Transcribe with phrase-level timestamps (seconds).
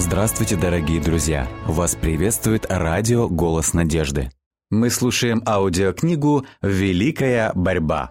[0.00, 1.46] Здравствуйте, дорогие друзья!
[1.66, 4.30] Вас приветствует радио «Голос надежды».
[4.70, 8.08] Мы слушаем аудиокнигу «Великая борьба».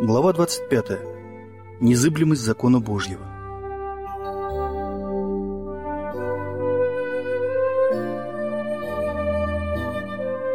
[0.00, 0.98] Глава 25.
[1.80, 3.24] Незыблемость закона Божьего.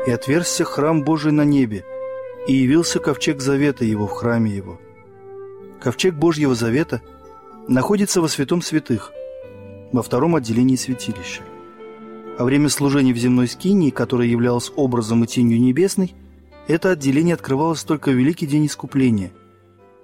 [0.06, 1.86] И отверзся храм Божий на небе,
[2.48, 4.80] и явился ковчег завета его в храме его.
[5.82, 7.02] Ковчег Божьего завета
[7.68, 9.12] находится во святом святых,
[9.92, 11.44] во втором отделении святилища.
[12.38, 16.16] А время служения в земной скинии, которое являлось образом и тенью небесной,
[16.68, 19.32] это отделение открывалось только в Великий день искупления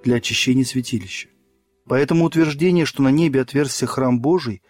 [0.02, 1.28] для очищения святилища.
[1.86, 4.62] Поэтому утверждение, что на небе отверзся храм Божий,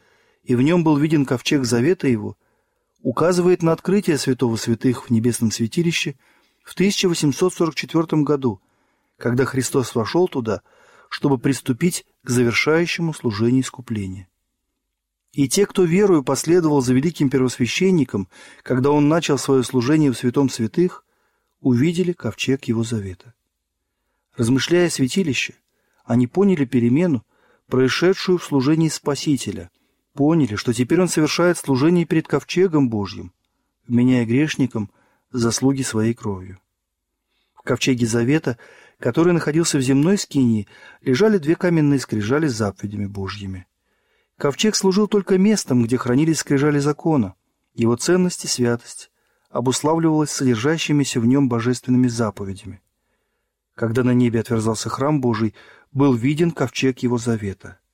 [0.43, 2.37] и в нем был виден ковчег завета его,
[3.03, 6.17] указывает на открытие святого святых в небесном святилище
[6.65, 8.61] в 1844 году,
[9.17, 10.63] когда Христос вошел туда,
[11.09, 14.29] чтобы приступить к завершающему служению искупления.
[15.33, 18.29] И те, кто верою последовал за великим первосвященником,
[18.63, 21.05] когда он начал свое служение в святом святых,
[21.61, 23.35] увидели ковчег его завета.
[24.37, 25.55] Размышляя о святилище,
[26.05, 27.25] они поняли перемену,
[27.69, 29.71] происшедшую в служении Спасителя–
[30.15, 33.33] поняли, что теперь он совершает служение перед ковчегом Божьим,
[33.87, 34.91] вменяя грешникам
[35.39, 36.61] заслуги своей кровью.
[37.55, 38.59] В ковчеге Завета,
[38.99, 40.67] который находился в земной скинии,
[41.03, 43.67] лежали две каменные скрижали с заповедями Божьими.
[44.37, 47.35] Ковчег служил только местом, где хранились скрижали закона.
[47.75, 49.11] Его ценность и святость
[49.51, 52.81] обуславливалась содержащимися в нем божественными заповедями.
[53.75, 55.55] Когда на небе отверзался храм Божий,
[55.93, 57.79] был виден ковчег его завета–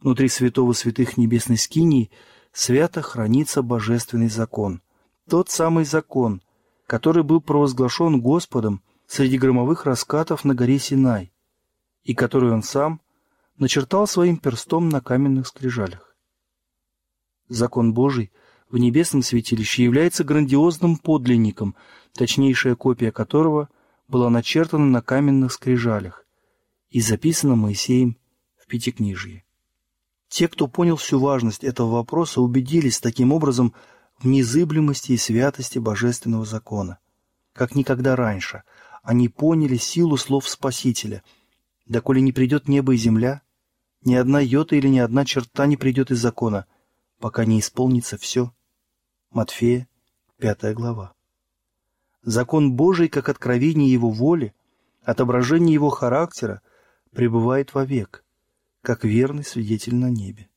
[0.00, 2.10] Внутри святого святых небесной скинии
[2.52, 4.80] свято хранится божественный закон.
[5.28, 6.42] Тот самый закон,
[6.90, 11.32] который был провозглашен Господом среди громовых раскатов на горе Синай,
[12.02, 13.00] и который он сам
[13.58, 16.16] начертал своим перстом на каменных скрижалях.
[17.46, 18.32] Закон Божий
[18.68, 21.76] в небесном святилище является грандиозным подлинником,
[22.14, 23.68] точнейшая копия которого
[24.08, 26.26] была начертана на каменных скрижалях
[26.90, 28.16] и записана Моисеем
[28.56, 29.44] в Пятикнижье.
[30.26, 33.74] Те, кто понял всю важность этого вопроса, убедились таким образом
[34.20, 36.98] в незыблемости и святости божественного закона.
[37.52, 38.62] Как никогда раньше,
[39.02, 41.22] они поняли силу слов Спасителя.
[41.86, 43.42] «Доколе не придет небо и земля,
[44.04, 46.66] ни одна йота или ни одна черта не придет из закона,
[47.18, 48.52] пока не исполнится все».
[49.30, 49.88] Матфея,
[50.38, 51.14] пятая глава.
[52.22, 54.54] Закон Божий, как откровение Его воли,
[55.02, 56.62] отображение Его характера,
[57.12, 58.24] пребывает вовек–
[58.82, 60.48] как верный свидетель на небе.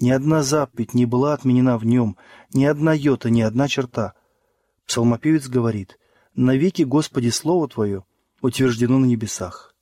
[0.00, 2.16] Ни одна заповедь не была отменена в нем,
[2.52, 4.14] ни одна йота, ни одна черта.
[4.86, 5.98] Псалмопевец говорит,
[6.34, 8.04] «Навеки, Господи, Слово Твое
[8.40, 9.74] утверждено на небесах.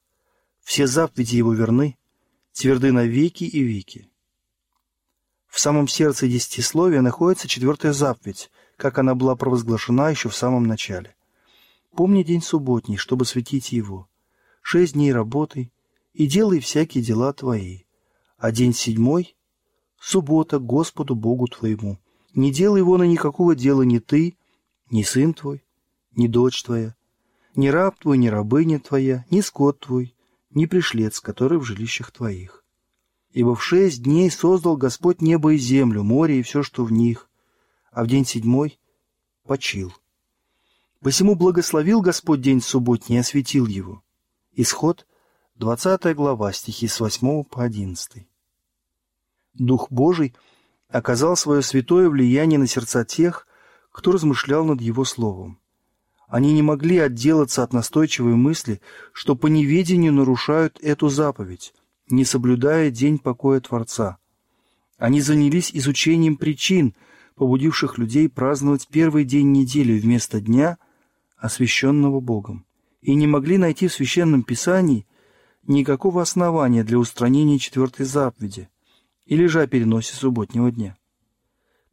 [0.63, 1.99] Все заповеди Его верны,
[2.53, 4.09] тверды на веки и веки».
[5.49, 11.15] В самом сердце десятисловия находится четвертая заповедь, как она была провозглашена еще в самом начале.
[11.95, 14.09] «Помни день субботний, чтобы светить его.
[14.63, 15.73] Шесть дней работай,
[16.15, 17.81] и делай всякие дела твои.
[18.39, 19.35] А день седьмой—
[20.01, 21.99] суббота Господу Богу твоему.
[22.35, 24.37] Не делай его на никакого дела ни ты,
[24.91, 25.65] ни сын твой,
[26.15, 26.95] ни дочь твоя,
[27.55, 30.15] ни раб твой, ни рабыня твоя, ни скот твой,
[30.51, 32.65] ни пришлец, который в жилищах твоих.
[33.33, 37.29] Ибо в шесть дней создал Господь небо и землю, море и все, что в них,
[37.91, 38.79] а в день седьмой
[39.45, 39.93] почил.
[41.01, 44.03] Посему благословил Господь день субботний и осветил его.
[44.53, 45.07] Исход
[45.57, 48.27] 20 глава, стихи с 8 по 11.
[49.59, 50.35] Дух Божий
[50.89, 53.47] оказал свое святое влияние на сердца тех,
[53.91, 55.59] кто размышлял над Его Словом.
[56.29, 58.81] Они не могли отделаться от настойчивой мысли,
[59.13, 61.73] что по неведению нарушают эту заповедь,
[62.09, 64.19] не соблюдая день покоя Творца.
[64.99, 66.95] Они занялись изучением причин,
[67.37, 70.79] побудивших людей праздновать первый день недели вместо дня,
[71.37, 72.65] освященного Богом,
[73.03, 75.07] и не могли найти в Священном Писании
[75.67, 78.69] никакого основания для устранения четвертой заповеди
[79.27, 80.97] или же о переносе субботнего дня.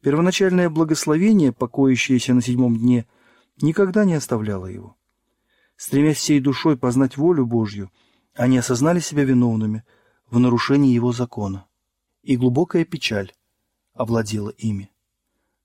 [0.01, 3.05] Первоначальное благословение, покоящееся на седьмом дне,
[3.61, 4.95] никогда не оставляло его.
[5.75, 7.91] Стремясь всей душой познать волю Божью,
[8.35, 9.83] они осознали себя виновными
[10.29, 11.65] в нарушении его закона,
[12.21, 13.33] и глубокая печаль
[13.93, 14.91] овладела ими.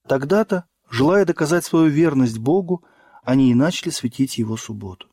[0.06, 2.84] Тогда-то, желая доказать свою верность Богу,
[3.22, 5.08] они и начали светить его субботу.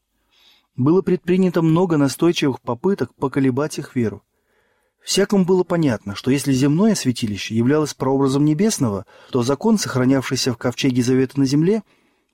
[0.75, 4.23] Было предпринято много настойчивых попыток поколебать их веру.
[5.05, 11.03] Всякому было понятно, что если земное святилище являлось прообразом небесного, то закон, сохранявшийся в ковчеге
[11.03, 11.83] завета на земле,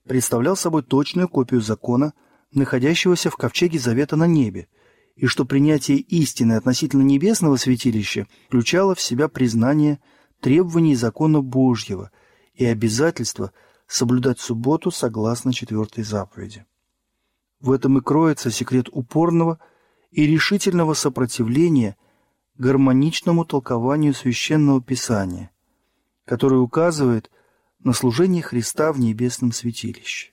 [0.08, 2.14] представлял собой точную копию закона
[2.50, 4.68] находящегося в ковчеге завета на небе,
[5.16, 10.00] и что принятие истины относительно небесного святилища включало в себя признание
[10.40, 12.10] требований закона Божьего
[12.54, 13.52] и обязательство
[13.86, 16.64] соблюдать субботу согласно четвертой заповеди.
[17.60, 19.58] В этом и кроется секрет упорного
[20.10, 21.96] и решительного сопротивления
[22.58, 25.50] гармоничному толкованию священного писания,
[26.24, 27.30] которое указывает
[27.78, 30.32] на служение Христа в небесном святилище.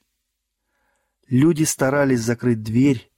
[1.27, 3.11] Люди старались закрыть дверь,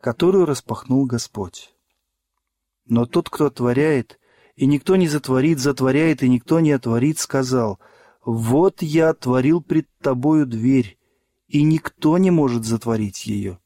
[0.00, 1.74] которую распахнул Господь.
[2.86, 4.20] Но тот, кто отворяет,
[4.54, 7.80] и никто не затворит, затворяет, и никто не отворит, сказал,
[8.24, 10.98] «Вот я отворил пред тобою дверь,
[11.48, 13.58] и никто не может затворить ее».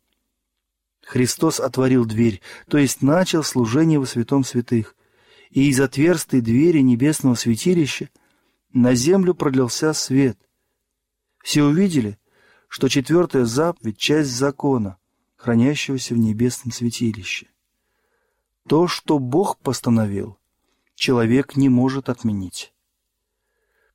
[1.11, 4.95] Христос отворил дверь, то есть начал служение во святом святых,
[5.51, 8.11] и из отверстой двери небесного святилища
[8.73, 10.39] на землю пролился свет.
[11.43, 12.17] Все увидели,
[12.69, 14.99] что четвертая заповедь— часть закона,
[15.35, 17.49] хранящегося в небесном святилище.
[18.69, 20.39] То, что Бог постановил,
[20.95, 22.73] человек не может отменить.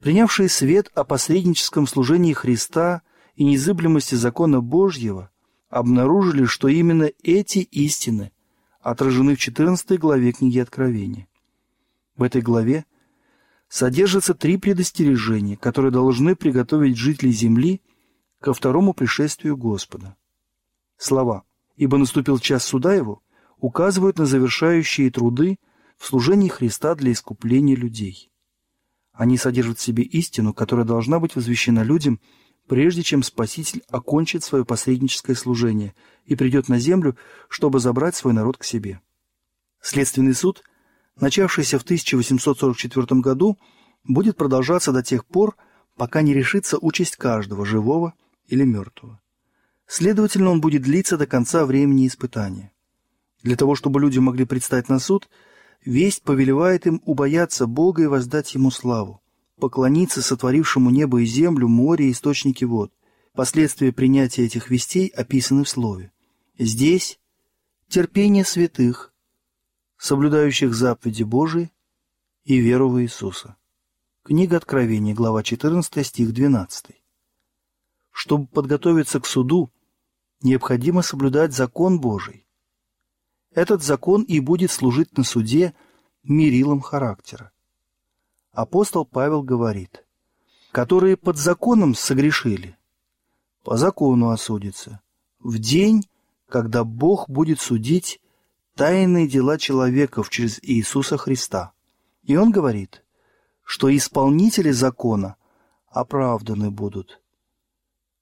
[0.02, 3.04] Принявшие свет о посредническом служении Христа
[3.36, 5.32] и незыблемости закона Божьего
[5.76, 8.32] обнаружили, что именно эти истины
[8.80, 11.28] отражены в 14 главе книги Откровения.
[12.16, 12.86] В этой главе
[13.68, 17.82] содержатся три предостережения, которые должны приготовить жителей земли
[18.40, 20.16] ко второму пришествию Господа.
[20.96, 21.44] Слова
[21.76, 23.22] «Ибо наступил час суда его»
[23.58, 25.60] указывают на завершающие труды
[25.98, 28.32] в служении Христа для искупления людей.
[29.12, 32.22] Они содержат в себе истину, которая должна быть возвещена людям,
[32.68, 35.94] прежде чем Спаситель окончит свое посредническое служение
[36.26, 37.16] и придет на землю,
[37.50, 39.02] чтобы забрать свой народ к себе.
[39.82, 40.64] Следственный суд,
[41.20, 43.58] начавшийся в 1844 году,
[44.04, 45.56] будет продолжаться до тех пор,
[45.96, 48.14] пока не решится участь каждого, живого
[48.48, 49.20] или мертвого.
[49.88, 52.72] Следовательно, он будет длиться до конца времени испытания.
[53.44, 55.30] Для того, чтобы люди могли предстать на суд,
[55.84, 59.22] весть повелевает им убояться Бога и воздать Ему славу,
[59.58, 62.92] поклониться сотворившему небо и землю, море и источники вод.
[63.34, 66.12] Последствия принятия этих вестей описаны в слове.
[66.58, 67.20] Здесь
[67.88, 69.14] терпение святых,
[69.98, 71.72] соблюдающих заповеди Божии
[72.44, 73.58] и веру в Иисуса.
[74.24, 76.88] Книга Откровения, глава 14, стих 12.
[78.12, 79.72] Чтобы подготовиться к суду,
[80.42, 82.46] необходимо соблюдать закон Божий.
[83.52, 85.74] Этот закон и будет служить на суде
[86.24, 87.52] мерилом характера.
[88.56, 90.06] Апостол Павел говорит,
[90.72, 92.78] которые под законом согрешили,
[93.64, 95.02] по закону осудятся,
[95.40, 96.08] в день,
[96.48, 98.22] когда Бог будет судить
[98.76, 101.74] тайные дела человеков через Иисуса Христа.
[102.24, 103.04] И он говорит,
[103.62, 105.36] что исполнители закона
[105.90, 107.22] оправданы будут–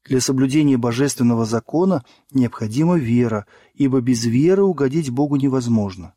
[0.06, 6.14] для соблюдения божественного закона необходима вера, ибо без веры угодить Богу невозможно.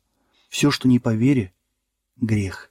[0.49, 1.53] Все, что не по вере–
[2.17, 2.69] грех.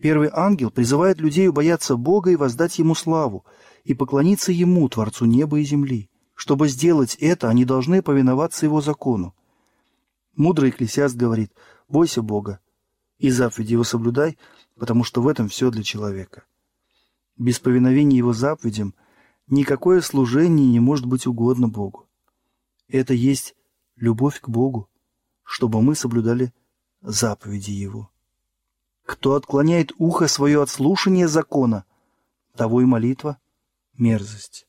[0.00, 3.44] Первый ангел призывает людей убояться Бога и воздать Ему славу,
[3.84, 6.08] и поклониться Ему, Творцу неба и земли.
[6.34, 9.34] Чтобы сделать это, они должны повиноваться Его закону.
[10.34, 11.52] Мудрый экклесиаст говорит
[11.88, 12.60] «Бойся Бога
[13.18, 14.38] и заповеди Его соблюдай,
[14.78, 16.44] потому что в этом все для человека».
[17.36, 18.94] Без повиновения Его заповедям–
[19.50, 22.08] Никакое служение не может быть угодно Богу.
[22.86, 23.56] Это есть
[23.96, 24.88] любовь к Богу,
[25.42, 26.54] чтобы мы соблюдали
[27.02, 28.09] заповеди Его.
[29.10, 31.84] Кто отклоняет ухо свое от слушания закона,
[32.54, 33.38] того и молитва—
[33.98, 34.68] мерзость.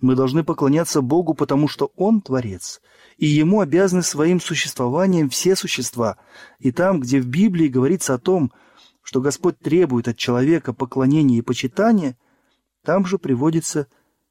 [0.00, 2.80] Мы должны поклоняться Богу, потому что Он— Творец,
[3.18, 6.18] и Ему обязаны своим существованием все существа.
[6.58, 8.52] И там, где в Библии говорится о том,
[9.00, 12.18] что Господь требует от человека поклонения и почитания—
[12.82, 13.86] там же приводится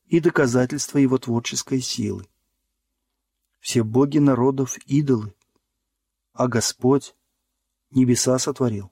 [0.08, 2.28] и доказательство его творческой силы.
[3.62, 5.34] Все боги народов— идолы,
[6.34, 7.16] а Господь
[7.92, 8.92] небеса сотворил.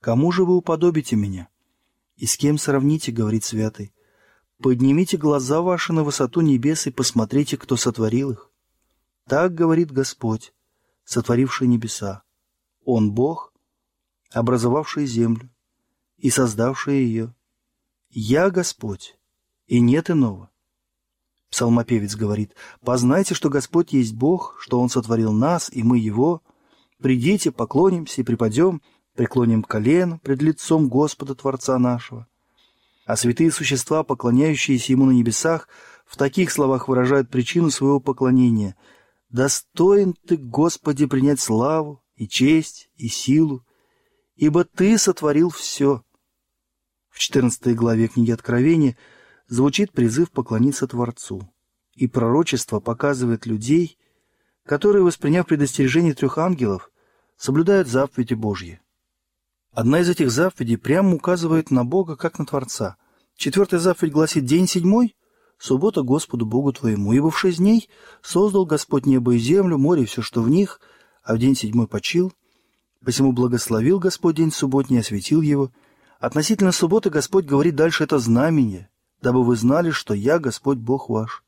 [0.00, 1.48] Кому же вы уподобите меня?
[2.16, 3.92] И с кем сравните, говорит святый?
[4.60, 8.50] Поднимите глаза ваши на высоту небес и посмотрите, кто сотворил их.
[9.26, 10.52] Так говорит Господь,
[11.04, 12.22] сотворивший небеса.
[12.84, 13.52] Он Бог,
[14.32, 15.50] образовавший землю
[16.16, 17.34] и создавший ее.
[18.10, 19.18] «Я Господь,
[19.66, 20.50] и нет иного».
[21.50, 26.42] Псалмопевец говорит, «Познайте, что Господь есть Бог, что Он сотворил нас, и мы Его.
[26.98, 28.82] Придите, поклонимся и припадем,
[29.18, 32.28] преклоним колено пред лицом Господа Творца нашего».
[33.04, 35.68] А святые существа, поклоняющиеся Ему на небесах,
[36.06, 38.76] в таких словах выражают причину своего поклонения.
[39.28, 43.66] «Достоин Ты, Господи, принять славу и честь и силу,
[44.36, 46.04] ибо Ты сотворил все»
[47.10, 48.96] в 14 главе книги Откровения
[49.48, 51.52] звучит призыв поклониться Творцу.
[51.94, 53.98] И пророчество показывает людей,
[54.64, 56.92] которые, восприняв предостережение трех ангелов,
[57.36, 58.80] соблюдают заповеди Божьи.
[59.72, 62.96] Одна из этих заповедей прямо указывает на Бога, как на Творца.
[63.36, 65.14] Четвертая заповедь гласит «День седьмой–
[65.58, 67.88] суббота Господу Богу твоему, ибо в шесть дней
[68.22, 70.80] создал Господь небо и землю, море и все, что в них,
[71.22, 72.32] а в день седьмой почил.
[73.04, 75.70] Посему благословил Господь день субботний, осветил его.
[76.18, 78.88] Относительно субботы Господь говорит дальше это знамение,
[79.22, 81.44] дабы вы знали, что я Господь Бог ваш».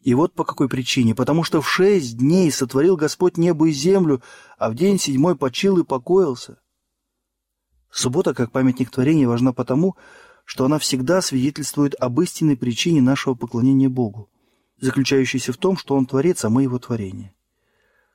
[0.00, 1.14] И вот по какой причине.
[1.14, 4.22] Потому что в шесть дней сотворил Господь небо и землю,
[4.56, 6.60] а в день седьмой почил и покоился.
[7.90, 9.96] Суббота, как памятник творения, важна потому,
[10.44, 14.30] что она всегда свидетельствует об истинной причине нашего поклонения Богу,
[14.80, 17.34] заключающейся в том, что Он Творец, а мы Его творение.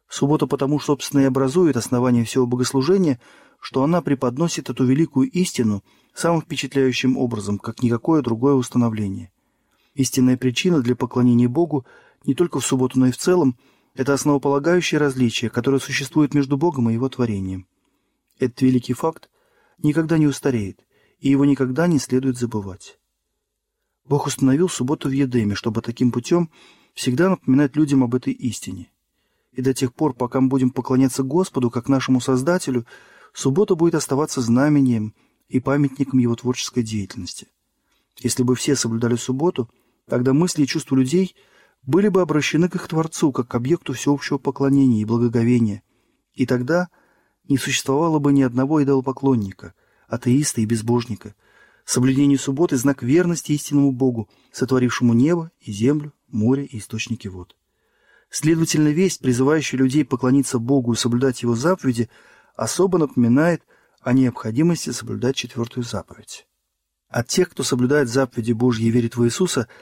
[0.10, 3.20] Суббота потому, собственно, и образует основание всего богослужения,
[3.60, 9.32] что она преподносит эту великую истину самым впечатляющим образом, как никакое другое установление.
[9.96, 11.86] Истинная причина для поклонения Богу
[12.26, 13.58] не только в субботу, но и в целом–
[13.96, 17.68] это основополагающее различие, которое существует между Богом и Его творением.
[18.40, 19.30] Этот великий факт
[19.78, 20.86] никогда не устареет,
[21.20, 23.00] и его никогда не следует забывать.
[24.06, 26.50] Бог установил субботу в Едеме, чтобы таким путем
[26.94, 28.92] всегда напоминать людям об этой истине.
[29.54, 32.86] И до тех пор, пока мы будем поклоняться Господу, как нашему Создателю,
[33.34, 35.14] суббота будет оставаться знамением
[35.48, 37.48] и памятником Его творческой деятельности.
[38.20, 39.70] Если бы все соблюдали субботу–
[40.08, 41.36] Тогда мысли и чувства людей
[41.84, 45.84] были бы обращены к их Творцу, как к объекту всеобщего поклонения и благоговения.
[46.34, 46.90] И тогда
[47.48, 49.74] не существовало бы ни одного идолопоклонника,
[50.08, 51.36] атеиста и безбожника.
[51.86, 57.56] Соблюдение субботы– знак верности истинному Богу, сотворившему небо и землю, море и источники вод.
[58.30, 62.10] Следовательно, весть, призывающая людей поклониться Богу и соблюдать Его заповеди,
[62.56, 63.64] особо напоминает
[64.02, 66.48] о необходимости соблюдать четвертую заповедь.
[67.10, 69.68] От тех, кто соблюдает заповеди Божьи и верит в Иисуса–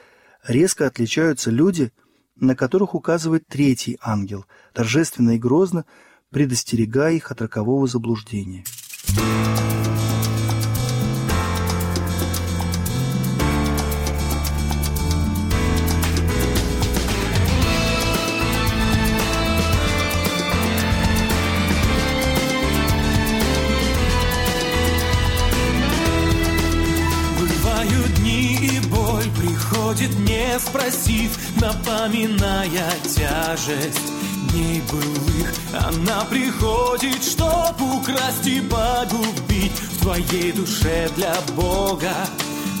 [0.46, 1.92] резко отличаются люди,
[2.36, 5.84] на которых указывает третий ангел, торжественно и грозно
[6.32, 8.64] предостерегая их от рокового заблуждения.
[30.58, 34.21] спросив, напоминая тяжесть
[34.52, 35.52] дней былых.
[35.72, 39.72] Она приходит, чтоб украсть и погубить.
[39.72, 42.12] В твоей душе для Бога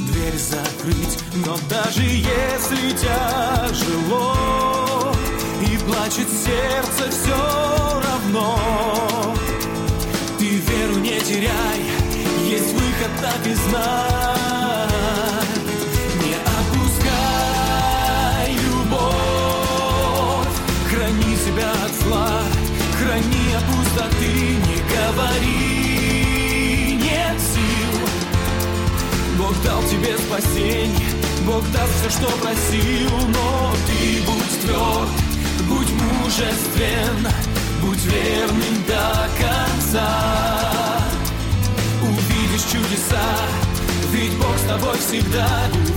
[0.08, 1.18] дверь закрыть.
[1.46, 4.34] Но даже если тяжело
[5.60, 8.58] И плачет сердце все равно.
[10.38, 11.80] Ты веру не теряй,
[12.48, 14.51] есть выход, так и знай
[30.02, 31.10] тебе спасение,
[31.46, 35.08] Бог даст все, что просил, но ты будь тверд,
[35.68, 37.28] будь мужествен,
[37.80, 40.08] будь верным до конца.
[42.02, 43.36] Увидишь чудеса,
[44.12, 45.48] ведь Бог с тобой всегда.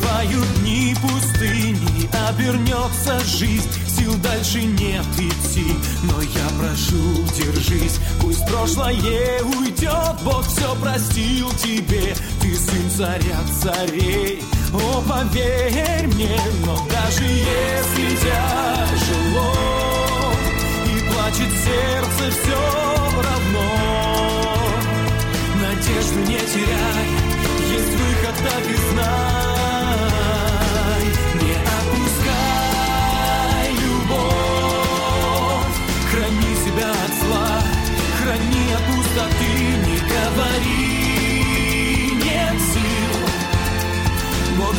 [0.02, 5.76] Бывают дни пустыни Обернется жизнь Сил дальше нет идти.
[6.04, 12.16] Но я прошу, держись Пусть прошлое уйдет Бог все простил тебе.
[12.42, 14.42] Ты сын царя царей
[14.74, 16.40] О, поверь мне.
[16.66, 19.54] Но даже если тяжело
[20.86, 22.60] И плачет сердце все
[23.24, 23.68] равно.
[25.62, 27.26] Надежды не теряй
[27.76, 29.65] есть выход, так и знай.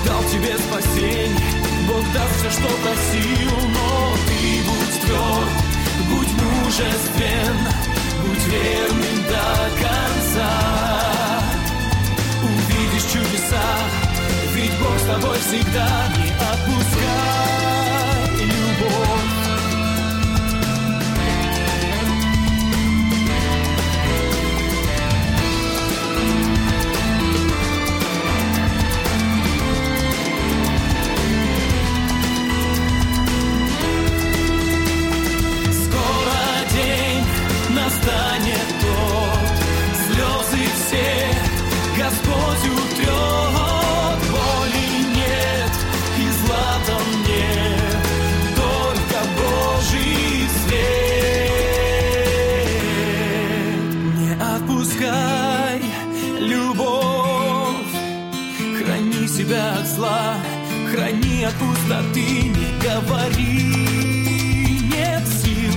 [0.07, 1.37] Дал тебе спасение,
[1.89, 5.51] Бог даст все, что просил, но ты будь тверд,
[6.11, 7.57] будь мужествен,
[8.23, 9.47] будь верным до
[9.83, 10.77] конца.
[12.43, 13.67] Увидишь чудеса
[14.55, 17.66] Ведь Бог с тобой всегда не отпускай
[61.47, 63.63] от пустоты, не говори,
[64.91, 65.75] нет сил.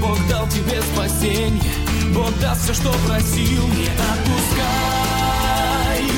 [0.00, 1.72] Бог дал тебе спасение,
[2.14, 4.40] Бог даст все, что просил, не отпускай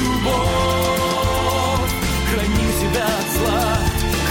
[0.01, 1.93] любовь,
[2.31, 3.65] храни себя от зла,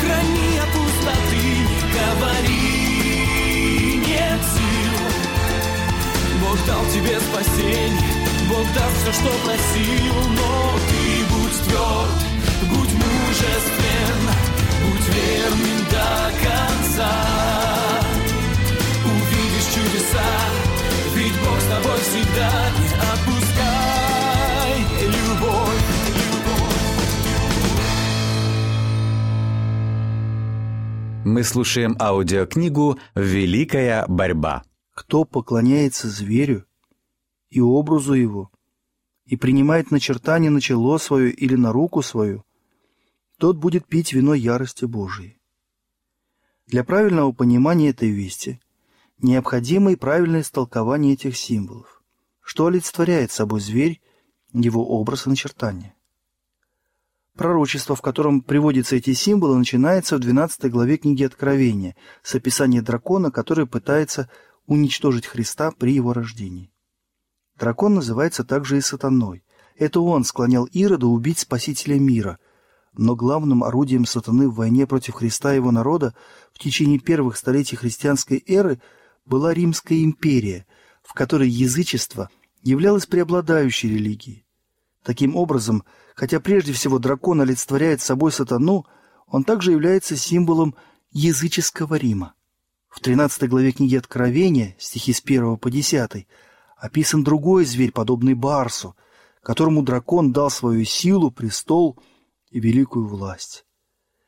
[0.02, 2.68] храни от пустоты, не говори,
[4.06, 4.96] нет сил.
[6.42, 8.12] Бог дал тебе спасение,
[8.50, 10.52] Бог даст все, что просил, но
[10.90, 12.20] ты будь тверд,
[12.70, 12.94] будь
[13.32, 14.20] мужествен,
[14.84, 16.08] будь верным до
[16.44, 17.14] конца.
[19.06, 20.32] Увидишь чудеса,
[21.16, 25.88] ведь Бог с тобой всегда не отпускай любовь,
[26.20, 26.82] любовь.
[31.24, 34.64] Мы слушаем аудиокнигу «Великая борьба».
[34.94, 36.66] Кто поклоняется зверю
[37.50, 38.52] и образу его,
[39.26, 42.44] и принимает начертание на чело свое или на руку свою,
[43.42, 45.40] тот будет пить вино ярости Божией.
[46.68, 48.62] Для правильного понимания этой вести
[49.18, 52.04] необходимо и правильное истолкование этих символов.
[52.42, 54.00] Что олицетворяет собой зверь,
[54.54, 55.96] его образ и начертание?
[57.36, 63.32] Пророчество, в котором приводятся эти символы, начинается в 12 главе книги Откровения с описания дракона,
[63.32, 64.30] который пытается
[64.68, 66.72] уничтожить Христа при его рождении.
[67.58, 69.44] Дракон называется также и сатаной.
[69.78, 72.38] Это он склонял Ирода убить Спасителя мира,
[72.94, 76.14] но главным орудием сатаны в войне против Христа и его народа
[76.54, 78.82] в течение первых столетий христианской эры
[79.26, 80.66] была Римская империя,
[81.04, 82.30] в которой язычество
[82.62, 84.46] являлось преобладающей религией.
[85.04, 85.84] Таким образом,
[86.16, 88.86] хотя прежде всего дракон олицетворяет собой сатану,
[89.28, 90.76] он также является символом
[91.12, 92.34] языческого Рима.
[92.90, 96.28] В 13 главе книги Откровения, стихи с 1 по 10,
[96.78, 98.96] описан другой зверь, подобный Барсу,
[99.42, 101.98] которому дракон дал свою силу, престол
[102.52, 103.66] и великую власть.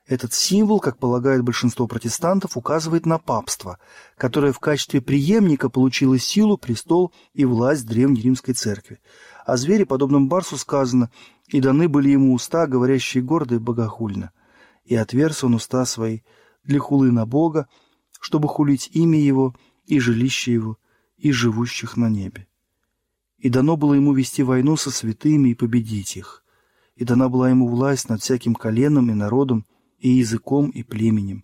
[0.05, 3.79] Этот символ, как полагает большинство протестантов, указывает на папство,
[4.17, 8.99] которое в качестве преемника получило силу, престол и власть Древней Римской Церкви.
[9.45, 11.09] О звере, подобном Барсу, сказано
[11.47, 14.31] «И даны были ему уста, говорящие гордо и богохульно,
[14.83, 16.21] и отверз он уста свои
[16.63, 17.67] для хулы на Бога,
[18.19, 19.55] чтобы хулить имя его
[19.85, 20.77] и жилище его,
[21.15, 22.47] и живущих на небе.
[23.37, 26.42] И дано было ему вести войну со святыми и победить их.
[26.95, 29.65] И дана была ему власть над всяким коленом и народом,
[29.97, 31.43] и языком, и племенем.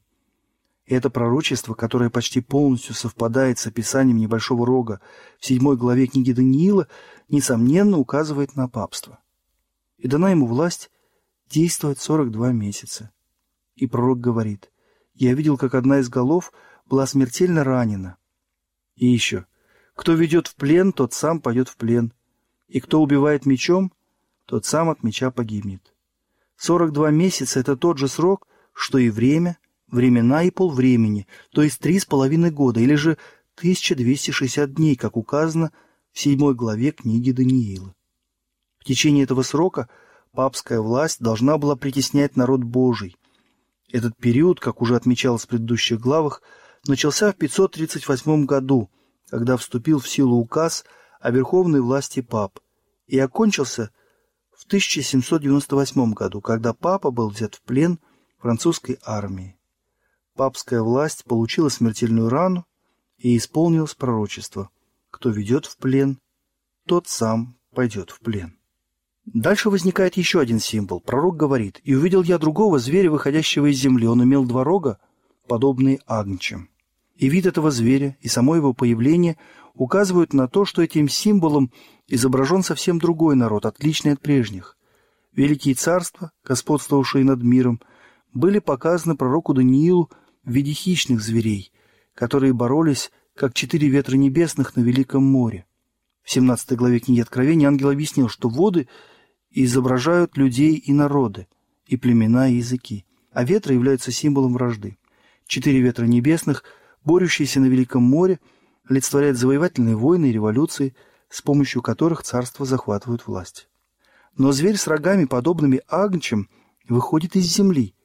[0.86, 5.02] Это пророчество, которое почти полностью совпадает с описанием небольшого рога
[5.40, 6.88] в седьмой главе книги Даниила,
[7.30, 9.20] несомненно указывает на папство.
[9.98, 10.90] И дана ему власть
[11.48, 13.12] действовать 42 месяца.
[13.76, 14.72] И пророк говорит,
[15.14, 16.52] «Я видел, как одна из голов
[16.88, 18.18] была смертельно ранена».
[18.96, 19.46] И еще,
[19.94, 22.14] «Кто ведет в плен, тот сам пойдет в плен,
[22.68, 23.94] и кто убивает мечом,
[24.50, 25.94] тот сам от меча погибнет».
[26.58, 29.58] 42 месяца– это тот же срок, что и время,
[29.88, 33.18] времена и полвремени, то есть три с половиной года, или же
[33.58, 35.72] 1260 дней, как указано
[36.12, 37.94] в седьмой главе книги Даниила.
[38.80, 39.90] В течение этого срока
[40.34, 43.16] папская власть должна была притеснять народ Божий.
[43.92, 46.42] Этот период, как уже отмечалось в предыдущих главах,
[46.88, 48.90] начался в 538 году,
[49.30, 50.86] когда вступил в силу указ
[51.20, 52.60] о верховной власти пап,
[53.08, 53.92] и окончился
[54.70, 58.00] 1798 году, когда папа был взят в плен
[58.38, 59.58] французской армией.
[60.36, 62.66] Папская власть получила смертельную рану
[63.18, 64.70] и исполнилось пророчество.
[65.10, 66.20] Кто ведет в плен,
[66.86, 68.60] тот сам пойдет в плен.
[69.26, 71.00] Дальше возникает еще один символ.
[71.00, 74.06] Пророк говорит, «И увидел я другого зверя, выходящего из земли.
[74.06, 75.00] Он имел два рога,
[75.48, 76.70] подобные агнчам».
[77.20, 79.38] И вид этого зверя, и само его появление
[79.74, 81.70] указывают на то, что этим символом
[82.08, 84.78] изображен совсем другой народ, отличный от прежних.
[85.34, 87.82] Великие царства, господствовавшие над миром,
[88.34, 90.10] были показаны пророку Даниилу
[90.46, 91.74] в виде хищных зверей,
[92.14, 95.66] которые боролись, как четыре ветра небесных на Великом море.
[96.24, 98.88] В 17 главе книги Откровения ангел объяснил, что воды
[99.52, 101.48] изображают людей и народы,
[101.86, 104.98] и племена, и языки, а ветры являются символом вражды.
[105.48, 106.64] Четыре ветра небесных,
[107.04, 108.40] борющиеся на Великом море,
[108.88, 110.96] олицетворяют завоевательные войны и революции–
[111.30, 113.70] с помощью которых царство захватывают власть.
[114.36, 116.50] Но зверь с рогами, подобными агнчам,
[116.88, 117.96] выходит из земли.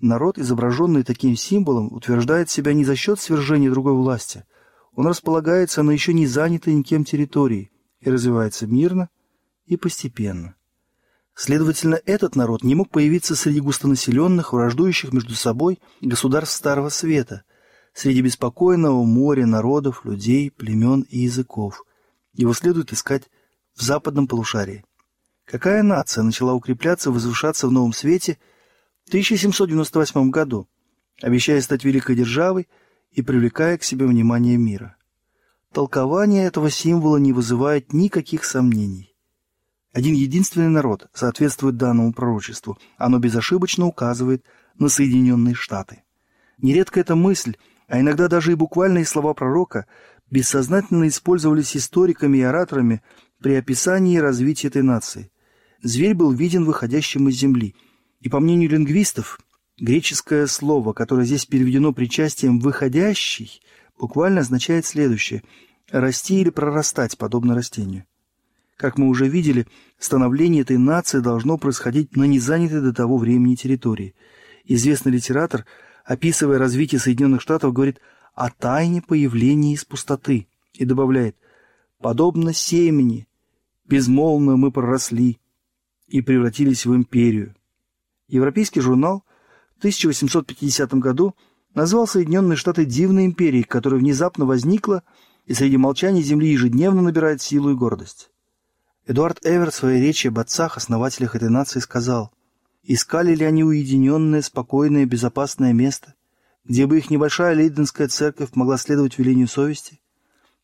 [0.00, 4.44] Народ, изображенный таким символом, утверждает себя не за счет свержения другой власти.
[4.94, 7.70] Он располагается на еще не занятой никем территории
[8.00, 9.08] и развивается мирно
[9.66, 10.56] и постепенно.
[11.34, 17.42] Следовательно, этот народ не мог появиться среди густонаселенных, враждующих между собой государств Старого Света,
[17.94, 21.84] среди беспокойного моря народов, людей, племен и языков–
[22.34, 23.30] Его следует искать
[23.74, 24.84] в западном полушарии.
[25.44, 28.38] Какая нация начала укрепляться и возвышаться в новом свете
[29.04, 30.68] в 1798 году,
[31.22, 32.68] обещая стать великой державой
[33.12, 34.96] и привлекая к себе внимание мира?
[35.72, 39.14] Толкование этого символа не вызывает никаких сомнений.
[39.92, 42.78] Один единственный народ соответствует данному пророчеству.
[42.96, 44.44] Оно безошибочно указывает
[44.76, 46.02] на Соединенные Штаты.
[46.58, 47.56] Нередко эта мысль,
[47.88, 49.86] а иногда даже и буквальные слова пророка,
[50.30, 53.02] бессознательно использовались историками и ораторами
[53.40, 55.30] при описании развития этой нации.
[55.82, 57.74] Зверь был виден выходящим из земли.
[58.20, 59.38] И по мнению лингвистов,
[59.78, 63.60] греческое слово, которое здесь переведено причастием «выходящий»,
[63.98, 65.42] буквально означает следующее–
[65.90, 68.04] расти или прорастать, подобно растению.
[68.76, 69.66] Как мы уже видели,
[69.98, 74.14] становление этой нации должно происходить на незанятой до того времени территории.
[74.64, 75.64] Известный литератор,
[76.04, 78.00] описывая развитие Соединенных Штатов, говорит
[78.34, 81.36] о тайне появления из пустоты и добавляет
[82.00, 83.26] «подобно семени,
[83.86, 85.38] безмолвно мы проросли
[86.06, 87.54] и превратились в империю».
[88.28, 89.24] Европейский журнал
[89.76, 91.34] в 1850 году
[91.74, 95.02] назвал Соединенные Штаты дивной империей, которая внезапно возникла
[95.46, 98.30] и среди молчания Земли ежедневно набирает силу и гордость.
[99.06, 102.32] Эдуард Эвер в своей речи об отцах, основателях этой нации, сказал,
[102.86, 106.14] «Искали ли они уединенное, спокойное, безопасное место,
[106.64, 110.00] где бы их небольшая лейденская церковь могла следовать велению совести?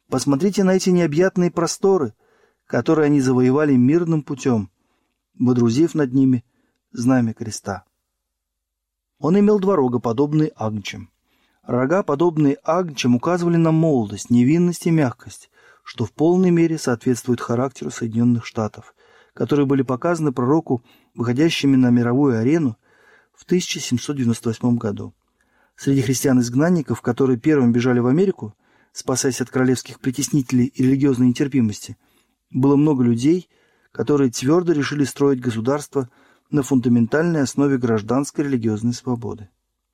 [0.09, 2.13] Посмотрите на эти необъятные просторы,
[2.67, 4.71] которые они завоевали мирным путем,
[5.39, 6.45] водрузив над ними
[6.93, 7.85] знамя креста».
[9.19, 11.11] Он имел два рога, подобные агнчам.
[11.63, 15.51] Рога, подобные агнчам, указывали на молодость, невинность и мягкость,
[15.85, 18.95] что в полной мере соответствует характеру Соединенных Штатов,
[19.33, 20.83] которые были показаны пророку,
[21.15, 22.77] выходящими на мировую арену
[23.35, 25.15] в 1798 году.
[25.77, 28.55] Среди христиан-изгнанников, которые первым бежали в Америку,
[28.93, 31.97] спасаясь от королевских притеснителей и религиозной нетерпимости,
[32.51, 33.49] было много людей,
[33.93, 36.11] которые твердо решили строить государство
[36.51, 39.49] на фундаментальной основе гражданской религиозной свободы.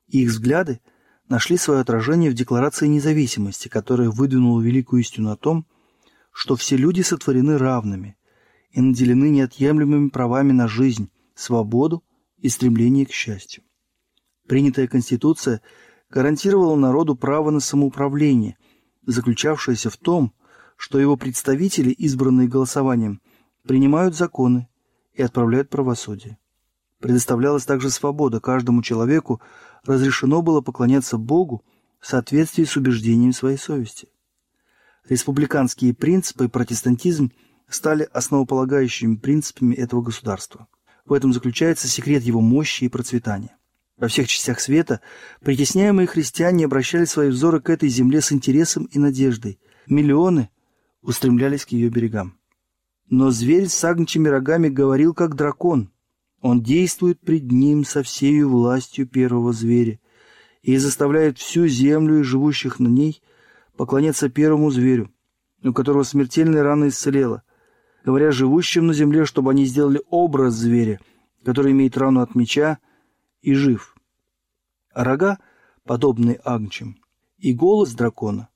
[0.07, 0.81] И их взгляды
[1.29, 5.65] нашли свое отражение в Декларации независимости, которая выдвинула великую истину о том,
[6.31, 8.16] что все люди сотворены равными
[8.77, 12.03] и наделены неотъемлемыми правами на жизнь, свободу
[12.37, 13.63] и стремление к счастью.
[14.47, 15.63] Принятая Конституция
[16.11, 18.55] гарантировала народу право на самоуправление,
[19.03, 20.31] заключавшееся в том,
[20.75, 23.19] что его представители, избранные голосованием,
[23.63, 24.67] принимают законы
[25.11, 26.37] и отправляют правосудие.
[26.99, 29.41] Предоставлялась также свобода, каждому человеку
[29.85, 31.65] разрешено было поклоняться Богу
[31.99, 34.09] в соответствии с убеждением своей совести
[35.09, 37.31] республиканские принципы и протестантизм
[37.69, 40.67] стали основополагающими принципами этого государства.
[41.05, 43.57] В этом заключается секрет его мощи и процветания.
[43.97, 45.01] Во всех частях света
[45.41, 49.59] притесняемые христиане обращали свои взоры к этой земле с интересом и надеждой.
[49.87, 50.49] Миллионы
[51.01, 52.37] устремлялись к ее берегам.
[53.09, 55.91] Но зверь с агнчими рогами говорил, как дракон.
[56.41, 59.99] Он действует пред ним со всею властью первого зверя
[60.61, 63.21] и заставляет всю землю и живущих на ней–
[63.77, 65.11] поклоняться первому зверю,
[65.63, 67.43] у которого смертельная рана исцелела,
[68.07, 71.01] говоря живущим на земле, чтобы они сделали образ зверя,
[71.43, 72.77] который имеет рану от меча
[73.41, 73.97] и жив.
[74.93, 75.39] А рога,
[75.83, 77.01] подобные агнчим,
[77.37, 78.47] и голос дракона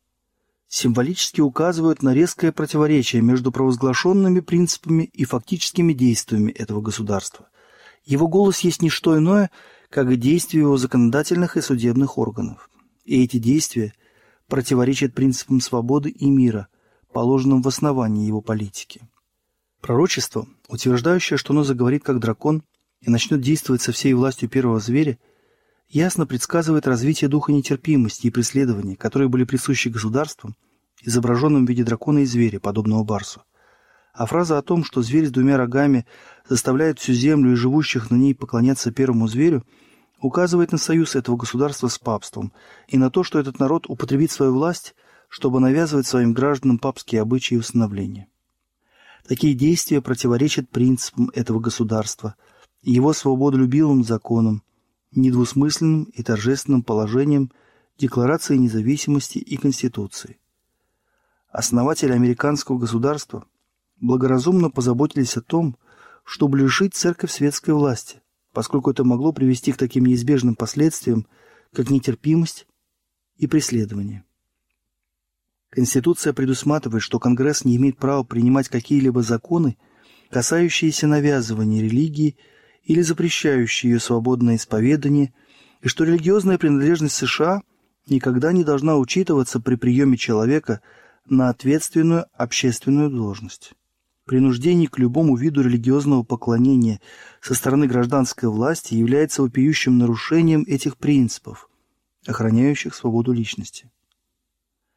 [0.70, 7.50] символически указывают на резкое противоречие между провозглашенными принципами и фактическими действиями этого государства.
[8.06, 9.52] Его голос есть не что иное,
[9.90, 12.70] как действия его законодательных и судебных органов.
[13.04, 13.94] И эти действия
[14.48, 16.70] противоречит принципам свободы и мира,
[17.12, 19.02] положенным в основании его политики.
[19.82, 22.64] Пророчество, утверждающее, что оно заговорит как дракон
[23.02, 25.18] и начнет действовать со всей властью первого зверя,
[25.90, 30.56] ясно предсказывает развитие духа нетерпимости и преследования, которые были присущи государствам,
[31.02, 33.42] изображенным в виде дракона и зверя, подобного барсу.
[34.14, 36.06] А фраза о том, что зверь с двумя рогами
[36.48, 39.66] заставляет всю землю и живущих на ней поклоняться первому зверю–
[40.22, 42.54] указывает на союз этого государства с папством
[42.88, 44.96] и на то, что этот народ употребит свою власть,
[45.28, 48.28] чтобы навязывать своим гражданам папские обычаи и установления.
[49.28, 52.36] Такие действия противоречат принципам этого государства
[52.82, 54.64] его свободолюбивым законам,
[55.12, 57.52] недвусмысленным и торжественным положением
[57.98, 60.40] Декларации независимости и Конституции.
[61.50, 63.46] Основатели американского государства
[64.00, 65.78] благоразумно позаботились о том,
[66.24, 68.22] чтобы лишить церковь светской власти–
[68.54, 71.28] поскольку это могло привести к таким неизбежным последствиям,
[71.74, 72.68] как нетерпимость
[73.38, 74.24] и преследование.
[75.72, 79.78] Конституция предусматривает, что Конгресс не имеет права принимать какие-либо законы,
[80.30, 82.36] касающиеся навязывания религии
[82.84, 85.34] или запрещающие ее свободное исповедание,
[85.82, 87.62] и что религиозная принадлежность США
[88.10, 90.82] никогда не должна учитываться при приеме человека
[91.26, 93.72] на ответственную общественную должность.
[94.26, 97.00] Принуждение к любому виду религиозного поклонения
[97.40, 101.70] со стороны гражданской власти является вопиющим нарушением этих принципов,
[102.28, 103.90] охраняющих свободу личности.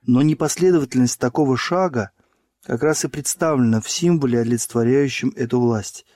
[0.06, 2.10] Но непоследовательность такого шага
[2.62, 6.06] как раз и представлена в символе, олицетворяющем эту власть.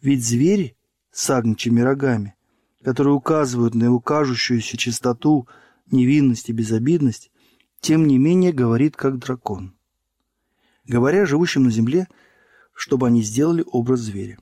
[0.00, 0.76] Ведь звери
[1.12, 2.34] с агнчими рогами,
[2.82, 5.48] которые указывают на его кажущуюся чистоту,
[5.90, 7.30] невинность и безобидность,
[7.80, 9.74] тем не менее говорит как дракон.
[10.86, 12.08] Говоря живущим на земле,
[12.74, 14.38] чтобы они сделали образ зверя.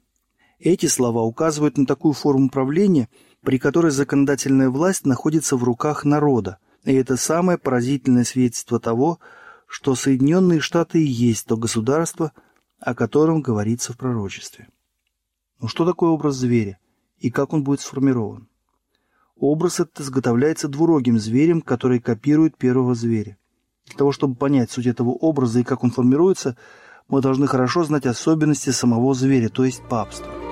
[0.58, 3.08] Эти слова указывают на такую форму правления,
[3.42, 9.20] при которой законодательная власть находится в руках народа, и это самое поразительное свидетельство того,
[9.66, 12.32] что Соединенные Штаты и есть то государство,
[12.78, 14.68] о котором говорится в пророчестве.
[15.60, 16.78] Но что такое образ зверя
[17.18, 18.48] и как он будет сформирован?
[19.36, 23.38] Образ этот изготовляется двурогим зверем, который копирует первого зверя.
[23.86, 26.56] Для того, чтобы понять суть этого образа и как он формируется,
[27.08, 30.51] мы должны хорошо знать особенности самого зверя, то есть папства.